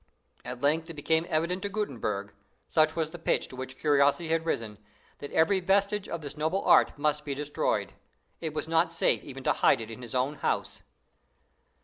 At 0.43 0.61
length 0.63 0.89
it 0.89 0.95
became 0.95 1.27
evident 1.29 1.61
to 1.61 1.69
Gutenberg 1.69 2.33
such 2.67 2.95
was 2.95 3.11
the 3.11 3.19
pitch 3.19 3.47
to 3.49 3.55
which 3.55 3.77
curiosity 3.77 4.29
had 4.29 4.47
risen 4.47 4.79
that 5.19 5.31
every 5.31 5.59
vestige 5.59 6.09
of 6.09 6.21
the 6.21 6.33
noble 6.35 6.63
art 6.65 6.97
must 6.97 7.23
be 7.23 7.35
destroyed. 7.35 7.93
It 8.39 8.55
was 8.55 8.67
not 8.67 8.91
safe 8.91 9.23
even 9.23 9.43
to 9.43 9.53
hide 9.53 9.79
it 9.79 9.91
in 9.91 10.01
his 10.01 10.15
own 10.15 10.37
house. 10.37 10.81